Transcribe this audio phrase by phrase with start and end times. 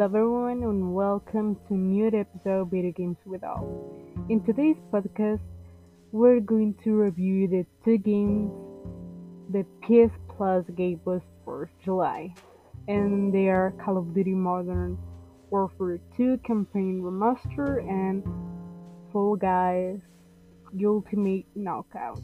[0.00, 3.92] Hello everyone and welcome to new episode of Video Games with All.
[4.30, 5.42] In today's podcast,
[6.10, 8.50] we're going to review the two games
[9.50, 12.32] the PS Plus gave us for July,
[12.88, 14.96] and they are Call of Duty Modern
[15.50, 18.24] Warfare 2 Campaign Remaster and
[19.12, 19.98] Fall Guys
[20.82, 22.22] Ultimate Knockout.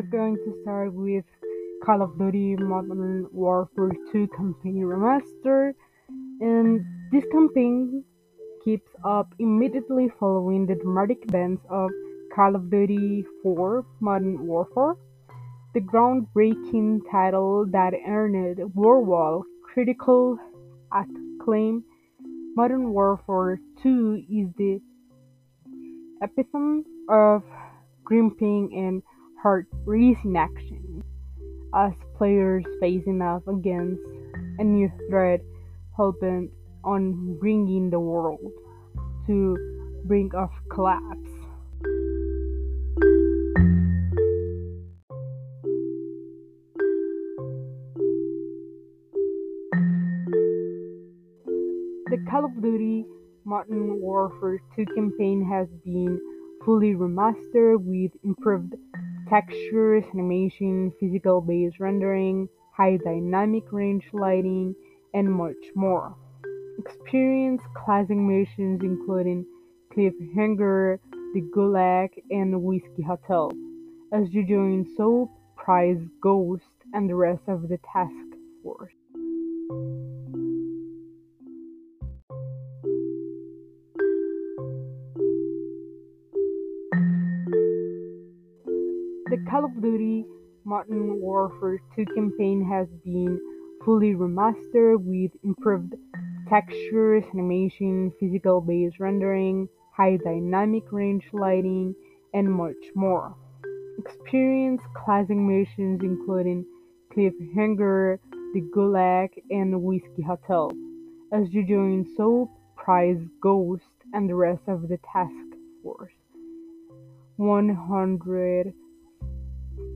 [0.00, 1.26] Are going to start with
[1.84, 5.74] Call of Duty Modern Warfare 2 Campaign Remaster,
[6.40, 6.82] and
[7.12, 8.02] this campaign
[8.64, 11.90] keeps up immediately following the dramatic events of
[12.34, 14.96] Call of Duty 4 Modern Warfare,
[15.74, 20.38] the groundbreaking title that earned worldwide critical
[20.92, 21.84] acclaim.
[22.56, 24.80] Modern Warfare 2 is the
[26.22, 27.42] epitome of
[28.02, 29.02] gripping and
[29.42, 31.02] heart-raising action
[31.74, 34.02] as players facing off against
[34.58, 35.40] a new threat
[35.96, 36.50] hell-bent
[36.84, 38.40] on bringing the world
[39.26, 39.56] to
[40.04, 41.06] brink of collapse.
[52.10, 53.06] The Call of Duty
[53.44, 56.20] Modern Warfare 2 campaign has been
[56.64, 58.74] fully remastered with improved
[59.30, 64.74] textures, animation, physical based rendering, high dynamic range lighting,
[65.14, 66.16] and much more.
[66.78, 69.46] Experience classic missions including
[69.92, 70.98] Cliffhanger,
[71.34, 73.52] The Gulag, and Whiskey Hotel
[74.12, 78.10] as you join Soap, Price, Ghost, and the rest of the task
[78.62, 78.99] force.
[89.50, 90.24] Call of Duty
[90.64, 93.40] Modern Warfare 2 campaign has been
[93.84, 95.96] fully remastered with improved
[96.48, 101.96] textures, animation, physical based rendering, high dynamic range lighting,
[102.32, 103.34] and much more.
[103.98, 106.64] Experience classic missions including
[107.12, 108.20] Cliffhanger,
[108.54, 110.70] The Gulag, and Whiskey Hotel
[111.32, 113.82] as you join Soap, Price, Ghost,
[114.12, 115.34] and the rest of the task
[115.82, 116.12] force.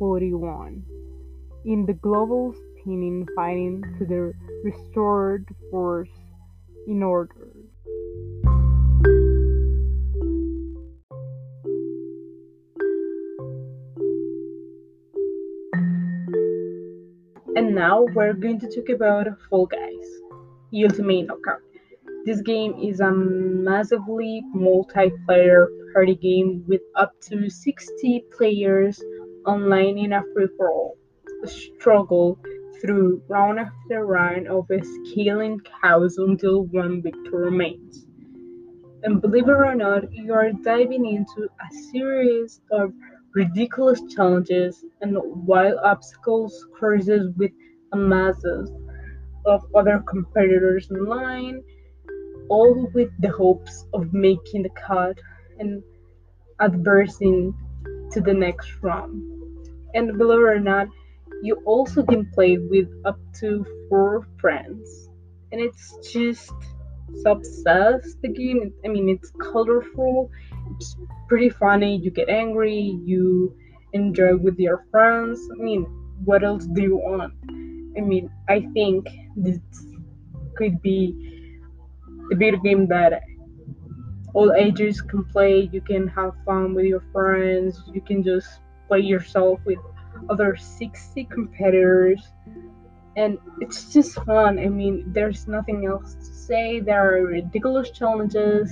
[0.00, 0.82] 141
[1.66, 4.32] in the global spinning fighting to the
[4.64, 6.08] restored force
[6.86, 7.52] in order.
[17.56, 19.80] And now we're going to talk about Fall Guys
[20.72, 21.60] Ultimate Knockout.
[22.24, 29.02] This game is a massively multiplayer party game with up to 60 players
[29.46, 30.96] online in a free for all
[31.44, 32.38] struggle
[32.80, 34.66] through round after round of
[35.10, 38.06] scaling cows until one victor remains.
[39.02, 42.92] And believe it or not, you are diving into a series of
[43.34, 47.52] ridiculous challenges and wild obstacles courses with
[47.94, 48.70] masses
[49.46, 51.62] of other competitors in line,
[52.48, 55.18] all with the hopes of making the cut
[55.58, 55.82] and
[56.60, 57.54] advancing
[58.12, 59.22] to the next round.
[59.94, 60.88] And believe it or not,
[61.42, 65.08] you also can play with up to four friends.
[65.52, 66.52] And it's just
[67.26, 68.72] obsessed the game.
[68.84, 70.30] I mean, it's colorful,
[70.76, 70.96] it's
[71.28, 71.96] pretty funny.
[71.96, 73.54] You get angry, you
[73.92, 75.40] enjoy with your friends.
[75.52, 75.84] I mean,
[76.24, 77.32] what else do you want?
[77.96, 79.58] I mean, I think this
[80.56, 81.58] could be
[82.30, 83.22] a video game that
[84.34, 85.68] all ages can play.
[85.72, 87.82] You can have fun with your friends.
[87.92, 89.78] You can just play yourself with
[90.28, 92.32] other 60 competitors.
[93.16, 94.58] And it's just fun.
[94.58, 96.80] I mean there's nothing else to say.
[96.80, 98.70] There are ridiculous challenges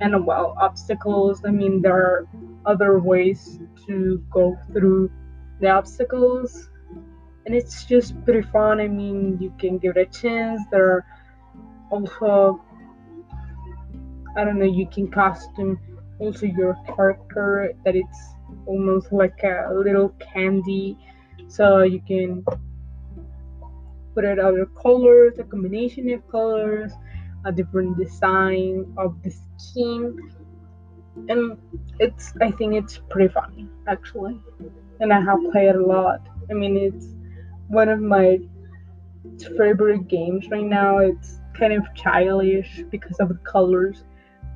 [0.00, 1.42] and well obstacles.
[1.44, 2.28] I mean there are
[2.66, 5.10] other ways to go through
[5.60, 6.68] the obstacles.
[7.46, 8.80] And it's just pretty fun.
[8.80, 10.60] I mean you can give it a chance.
[10.70, 11.06] There are
[11.90, 12.62] also
[14.36, 15.78] i don't know you can costume
[16.18, 18.18] also your character that it's
[18.66, 20.96] almost like a little candy.
[21.48, 22.44] So you can
[24.14, 26.92] put it other colors a combination of colors
[27.44, 30.16] a different design of the skin.
[31.28, 31.58] And
[31.98, 34.40] it's i think it's pretty funny actually.
[35.00, 36.20] And i have played a lot.
[36.50, 37.06] I mean it's
[37.68, 38.38] one of my
[39.56, 40.98] favorite games right now.
[40.98, 44.04] It's kind of childish because of the colors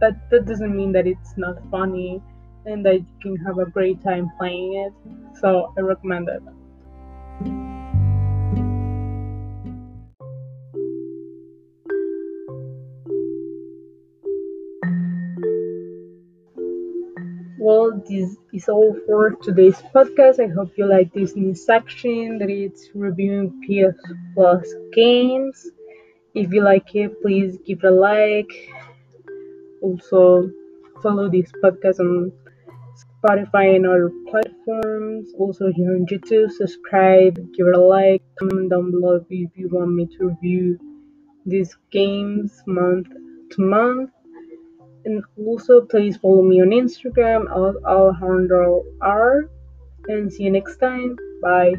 [0.01, 2.21] but that doesn't mean that it's not funny
[2.65, 4.93] and that you can have a great time playing it.
[5.41, 6.43] So I recommend it.
[17.59, 20.39] Well, this is all for today's podcast.
[20.39, 23.99] I hope you like this new section that it's reviewing PS
[24.35, 25.71] Plus games.
[26.35, 28.53] If you like it, please give it a like.
[29.87, 30.51] Also,
[31.03, 32.33] follow this podcast on
[33.05, 35.33] Spotify and other platforms.
[35.39, 39.95] Also, here on YouTube, subscribe, give it a like, comment down below if you want
[39.95, 40.79] me to review
[41.45, 43.07] these games month
[43.53, 44.11] to month.
[45.05, 49.49] And also, please follow me on Instagram, Alejandro R.
[50.09, 51.17] And see you next time.
[51.43, 51.75] Bye.